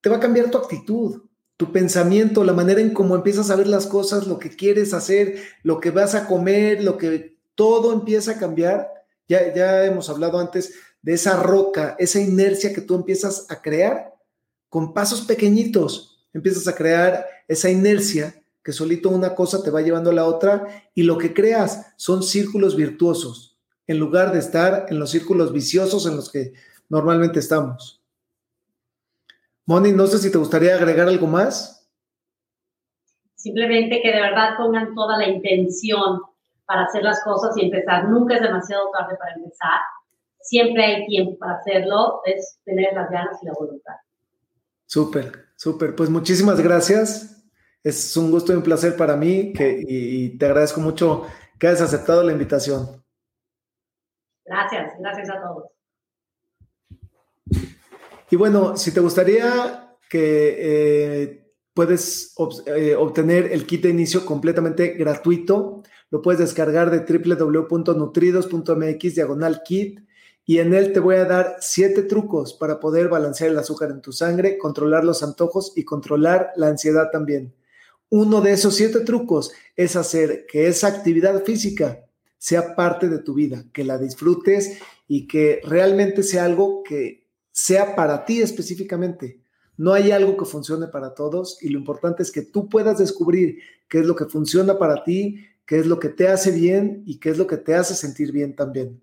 te 0.07 0.11
va 0.11 0.19
a 0.19 0.21
cambiar 0.21 0.49
tu 0.49 0.57
actitud, 0.57 1.23
tu 1.57 1.73
pensamiento, 1.73 2.45
la 2.45 2.53
manera 2.53 2.79
en 2.79 2.93
cómo 2.93 3.13
empiezas 3.13 3.49
a 3.49 3.57
ver 3.57 3.67
las 3.67 3.87
cosas, 3.87 4.25
lo 4.25 4.39
que 4.39 4.55
quieres 4.55 4.93
hacer, 4.93 5.43
lo 5.63 5.81
que 5.81 5.91
vas 5.91 6.15
a 6.15 6.27
comer, 6.27 6.81
lo 6.81 6.97
que 6.97 7.37
todo 7.55 7.91
empieza 7.91 8.31
a 8.31 8.37
cambiar. 8.37 8.89
Ya, 9.27 9.53
ya 9.53 9.83
hemos 9.83 10.09
hablado 10.09 10.39
antes 10.39 10.75
de 11.01 11.11
esa 11.11 11.43
roca, 11.43 11.97
esa 11.99 12.21
inercia 12.21 12.71
que 12.71 12.79
tú 12.79 12.95
empiezas 12.95 13.47
a 13.49 13.61
crear 13.61 14.13
con 14.69 14.93
pasos 14.93 15.23
pequeñitos. 15.23 16.25
Empiezas 16.31 16.69
a 16.69 16.75
crear 16.75 17.27
esa 17.49 17.69
inercia 17.69 18.41
que 18.63 18.71
solito 18.71 19.09
una 19.09 19.35
cosa 19.35 19.61
te 19.61 19.71
va 19.71 19.81
llevando 19.81 20.11
a 20.11 20.13
la 20.13 20.23
otra 20.23 20.89
y 20.95 21.03
lo 21.03 21.17
que 21.17 21.33
creas 21.33 21.87
son 21.97 22.23
círculos 22.23 22.77
virtuosos 22.77 23.59
en 23.87 23.99
lugar 23.99 24.31
de 24.31 24.39
estar 24.39 24.85
en 24.87 24.99
los 24.99 25.11
círculos 25.11 25.51
viciosos 25.51 26.05
en 26.05 26.15
los 26.15 26.31
que 26.31 26.53
normalmente 26.87 27.39
estamos. 27.39 27.96
Moni, 29.67 29.91
no 29.91 30.07
sé 30.07 30.17
si 30.17 30.31
te 30.31 30.37
gustaría 30.37 30.75
agregar 30.75 31.09
algo 31.09 31.27
más. 31.27 31.91
Simplemente 33.35 34.01
que 34.01 34.13
de 34.13 34.21
verdad 34.21 34.55
pongan 34.57 34.95
toda 34.95 35.17
la 35.17 35.27
intención 35.27 36.21
para 36.65 36.83
hacer 36.83 37.03
las 37.03 37.21
cosas 37.21 37.55
y 37.57 37.65
empezar. 37.65 38.07
Nunca 38.07 38.35
es 38.35 38.41
demasiado 38.41 38.89
tarde 38.91 39.17
para 39.17 39.35
empezar. 39.35 39.79
Siempre 40.39 40.85
hay 40.85 41.05
tiempo 41.05 41.37
para 41.37 41.57
hacerlo. 41.59 42.21
Es 42.25 42.59
tener 42.63 42.93
las 42.93 43.09
ganas 43.09 43.43
y 43.43 43.45
la 43.45 43.53
voluntad. 43.59 43.95
Súper, 44.85 45.33
súper. 45.57 45.95
Pues 45.95 46.09
muchísimas 46.09 46.61
gracias. 46.61 47.45
Es 47.83 48.15
un 48.15 48.31
gusto 48.31 48.53
y 48.53 48.55
un 48.55 48.63
placer 48.63 48.95
para 48.95 49.17
mí 49.17 49.51
que, 49.51 49.83
y 49.85 50.37
te 50.37 50.45
agradezco 50.45 50.79
mucho 50.79 51.27
que 51.59 51.67
hayas 51.67 51.81
aceptado 51.81 52.23
la 52.23 52.31
invitación. 52.31 53.03
Gracias, 54.45 54.93
gracias 54.97 55.29
a 55.29 55.41
todos. 55.41 55.76
Y 58.29 58.35
bueno, 58.35 58.77
si 58.77 58.91
te 58.91 58.99
gustaría 58.99 59.97
que 60.09 60.57
eh, 60.59 61.45
puedes 61.73 62.35
eh, 62.65 62.93
obtener 62.95 63.53
el 63.53 63.65
kit 63.65 63.83
de 63.83 63.89
inicio 63.89 64.25
completamente 64.25 64.95
gratuito, 64.95 65.81
lo 66.09 66.21
puedes 66.21 66.39
descargar 66.39 66.89
de 66.89 66.99
www.nutridos.mx 66.99 69.15
diagonal 69.15 69.61
kit 69.63 69.99
y 70.45 70.59
en 70.59 70.73
él 70.73 70.93
te 70.93 71.01
voy 71.01 71.17
a 71.17 71.25
dar 71.25 71.57
siete 71.59 72.03
trucos 72.03 72.53
para 72.53 72.79
poder 72.79 73.09
balancear 73.09 73.49
el 73.51 73.59
azúcar 73.59 73.91
en 73.91 73.99
tu 74.01 74.13
sangre, 74.13 74.57
controlar 74.57 75.03
los 75.03 75.21
antojos 75.21 75.73
y 75.75 75.83
controlar 75.83 76.51
la 76.55 76.69
ansiedad 76.69 77.09
también. 77.11 77.53
Uno 78.09 78.39
de 78.39 78.53
esos 78.53 78.73
siete 78.75 79.01
trucos 79.01 79.51
es 79.75 79.97
hacer 79.97 80.45
que 80.47 80.67
esa 80.67 80.87
actividad 80.87 81.43
física 81.43 82.05
sea 82.37 82.73
parte 82.75 83.09
de 83.09 83.19
tu 83.19 83.33
vida, 83.33 83.65
que 83.73 83.83
la 83.83 83.97
disfrutes 83.97 84.79
y 85.07 85.27
que 85.27 85.59
realmente 85.65 86.23
sea 86.23 86.45
algo 86.45 86.81
que 86.83 87.26
sea 87.57 87.95
para 87.95 88.23
ti 88.23 88.39
específicamente. 88.39 89.41
No 89.77 89.93
hay 89.93 90.11
algo 90.11 90.37
que 90.37 90.45
funcione 90.45 90.89
para 90.89 91.15
todos 91.15 91.57
y 91.59 91.69
lo 91.69 91.79
importante 91.79 92.21
es 92.21 92.31
que 92.31 92.43
tú 92.43 92.69
puedas 92.69 92.99
descubrir 92.99 93.57
qué 93.89 93.97
es 93.97 94.05
lo 94.05 94.15
que 94.15 94.25
funciona 94.25 94.77
para 94.77 95.03
ti, 95.03 95.43
qué 95.65 95.79
es 95.79 95.87
lo 95.87 95.97
que 95.97 96.09
te 96.09 96.27
hace 96.27 96.51
bien 96.51 97.01
y 97.07 97.19
qué 97.19 97.31
es 97.31 97.39
lo 97.39 97.47
que 97.47 97.57
te 97.57 97.73
hace 97.73 97.95
sentir 97.95 98.31
bien 98.31 98.55
también. 98.55 99.01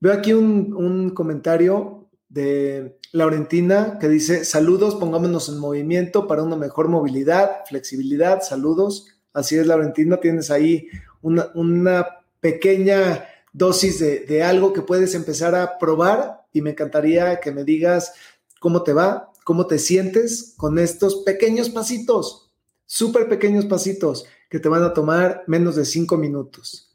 Veo 0.00 0.12
aquí 0.12 0.32
un, 0.32 1.10
comentario 1.10 2.08
de 2.28 2.98
Laurentina 3.12 3.96
que 4.00 4.08
dice, 4.08 4.44
saludos, 4.44 4.96
pongámonos 4.96 5.48
en 5.48 5.58
movimiento 5.58 6.26
para 6.26 6.42
una 6.42 6.56
mejor 6.56 6.88
movilidad, 6.88 7.58
flexibilidad, 7.68 8.42
saludos. 8.42 9.06
Así 9.32 9.56
es, 9.56 9.68
Laurentina, 9.68 10.18
tienes 10.18 10.50
ahí 10.50 10.88
una, 11.20 12.06
pequeña 12.40 13.24
dosis 13.52 14.00
de, 14.00 14.26
de 14.26 14.42
algo 14.42 14.72
que 14.72 14.82
puedes 14.82 15.14
empezar 15.14 15.54
a 15.54 15.78
probar 15.78 16.41
y 16.52 16.62
me 16.62 16.70
encantaría 16.70 17.40
que 17.40 17.52
me 17.52 17.64
digas 17.64 18.12
cómo 18.60 18.82
te 18.82 18.92
va, 18.92 19.32
cómo 19.44 19.66
te 19.66 19.78
sientes 19.78 20.54
con 20.56 20.78
estos 20.78 21.16
pequeños 21.16 21.70
pasitos, 21.70 22.50
súper 22.86 23.28
pequeños 23.28 23.66
pasitos 23.66 24.26
que 24.48 24.60
te 24.60 24.68
van 24.68 24.82
a 24.82 24.92
tomar 24.92 25.44
menos 25.46 25.76
de 25.76 25.84
cinco 25.84 26.16
minutos. 26.16 26.90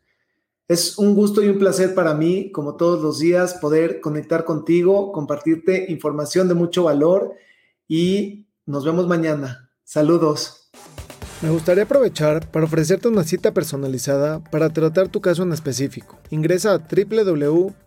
Es 0.68 0.98
un 0.98 1.16
gusto 1.16 1.42
y 1.42 1.48
un 1.48 1.60
placer 1.60 1.96
para 1.96 2.14
mí, 2.14 2.52
como 2.52 2.76
todos 2.76 3.02
los 3.02 3.20
días, 3.20 3.56
poder 3.56 4.02
conectar 4.02 4.44
contigo, 4.44 5.12
compartirte 5.12 5.86
información 5.90 6.48
de 6.48 6.56
mucho 6.56 6.84
valor 6.84 7.34
y 7.88 8.48
nos 8.66 8.84
vemos 8.84 9.08
mañana. 9.08 9.72
Saludos. 9.86 10.70
Me 11.42 11.50
gustaría 11.50 11.84
aprovechar 11.84 12.52
para 12.52 12.66
ofrecerte 12.66 13.08
una 13.08 13.24
cita 13.24 13.54
personalizada 13.54 14.44
para 14.44 14.70
tratar 14.70 15.08
tu 15.08 15.22
caso 15.22 15.44
en 15.44 15.54
específico. 15.54 16.18
Ingresa 16.32 16.74
a 16.74 16.78
www 16.80 17.87